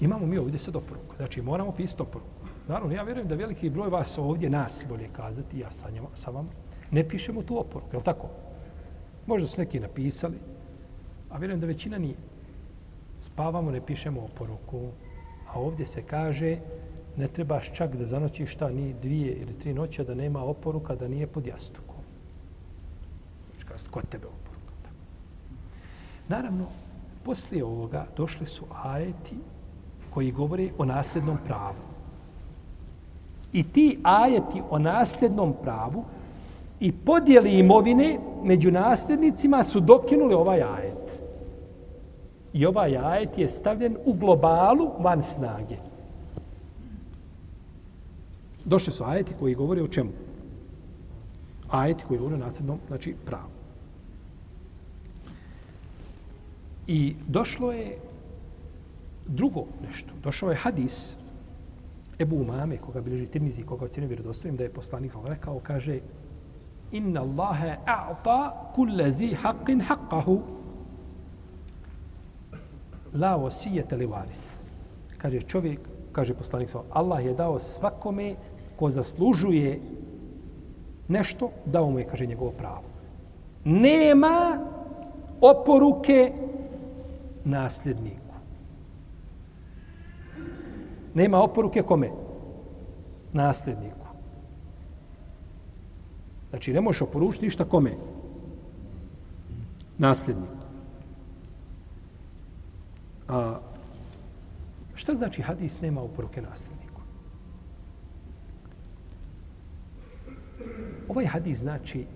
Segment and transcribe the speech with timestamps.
[0.00, 1.16] Imamo mi ovdje sad oporuku.
[1.16, 2.30] Znači, moramo pisati oporuku.
[2.68, 6.30] Naravno, ja vjerujem da veliki broj vas ovdje, nas bolje kazati, ja sa, njama, sa
[6.30, 6.48] vama,
[6.90, 8.28] ne pišemo tu oporuku, je li tako?
[9.26, 10.36] Možda su neki napisali,
[11.30, 12.16] a vjerujem da većina nije.
[13.20, 14.88] Spavamo, ne pišemo oporuku,
[15.48, 16.58] a ovdje se kaže
[17.16, 21.08] ne trebaš čak da zanoćiš šta ni dvije ili tri noći da nema oporuka, da
[21.08, 22.04] nije pod jastukom.
[23.66, 24.72] Znači, kod tebe oporuka.
[24.82, 24.94] Tako.
[26.28, 26.66] Naravno,
[27.24, 29.36] poslije ovoga došli su ajeti
[30.14, 31.90] koji govore o nasljednom pravu.
[33.52, 36.04] I ti ajeti o nasljednom pravu
[36.80, 41.22] i podijeli imovine među nasljednicima su dokinuli ovaj ajet.
[42.52, 45.76] I ovaj ajet je stavljen u globalu van snage.
[48.64, 50.10] Došli su ajeti koji govore o čemu?
[51.70, 53.50] Ajeti koji govore o nasljednom, znači pravu.
[56.86, 57.98] I došlo je
[59.30, 60.14] drugo nešto.
[60.22, 61.16] Došao je hadis
[62.18, 66.00] Ebu Umame, koga bilježi Tirmizi, koga ocjenio vjerodostojim, da je poslanik rekao, kaže
[66.92, 70.40] Inna Allahe a'ta kulle zi haqqin haqqahu
[73.14, 74.58] la wasiyata li varis.
[75.18, 75.80] Kaže čovjek,
[76.12, 78.34] kaže poslanik Allah je dao svakome
[78.76, 79.80] ko zaslužuje
[81.08, 82.82] nešto, dao mu je, kaže, njegovo pravo.
[83.64, 84.58] Nema
[85.40, 86.32] oporuke
[87.44, 88.29] nasljedniku.
[91.14, 92.10] Nema oporuke kome?
[93.32, 94.06] Nasljedniku.
[96.50, 97.90] Znači, ne možeš oporučiti ništa kome?
[99.98, 100.52] Nasljedniku.
[103.28, 103.58] A,
[104.94, 107.00] šta znači hadis nema oporuke nasljedniku?
[111.08, 112.06] Ovaj hadis znači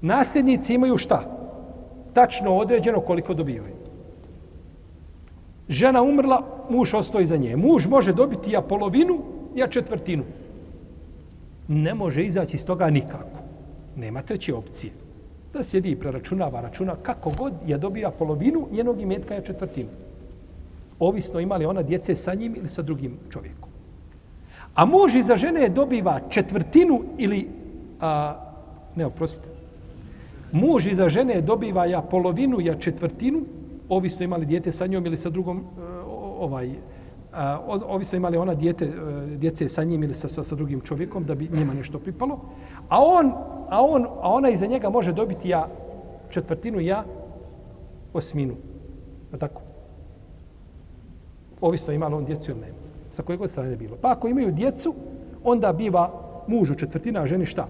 [0.00, 1.37] nasljednici imaju šta?
[2.18, 3.74] Tačno određeno koliko dobivaju.
[5.68, 7.56] Žena umrla, muž ostoji za nje.
[7.56, 9.18] Muž može dobiti ja polovinu,
[9.54, 10.24] ja četvrtinu.
[11.68, 13.38] Ne može izaći iz toga nikako.
[13.96, 14.92] Nema treće opcije
[15.52, 19.88] da sjedi i preračunava, računa kako god ja dobija polovinu njenog imetka ja četvrtinu.
[20.98, 23.70] Ovisno imali ona djece sa njim ili sa drugim čovjekom.
[24.74, 27.48] A muž iza žene dobiva četvrtinu ili,
[28.00, 28.34] a,
[28.96, 29.57] ne oprostite,
[30.52, 33.42] muž iza žene dobiva ja polovinu, ja četvrtinu,
[33.88, 35.80] ovisno imali dijete sa njom ili sa drugom, eh,
[36.38, 36.76] ovaj, eh,
[37.32, 41.24] a, ovisno imali ona dijete, eh, djece sa njim ili sa, sa, sa drugim čovjekom,
[41.24, 42.40] da bi njima nešto pripalo.
[42.88, 43.32] A on,
[43.68, 45.68] a on, a ona iza njega može dobiti ja
[46.30, 47.04] četvrtinu, ja
[48.12, 48.54] osminu.
[49.32, 49.62] Je tako?
[51.60, 52.78] Ovisno ima on djecu ili nema.
[53.10, 53.96] Sa koje god strane bilo.
[54.00, 54.94] Pa ako imaju djecu,
[55.44, 56.10] onda biva
[56.46, 57.68] mužu četvrtina, a ženi šta?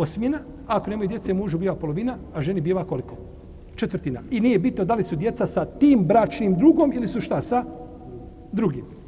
[0.00, 0.38] Osmina.
[0.66, 3.16] A ako nemaju djece, mužu biva polovina, a ženi biva koliko?
[3.76, 4.22] Četvrtina.
[4.30, 7.64] I nije bitno da li su djeca sa tim bračnim drugom ili su šta sa
[8.52, 8.99] drugim.